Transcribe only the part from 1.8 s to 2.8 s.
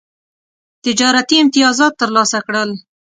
ترلاسه کړل.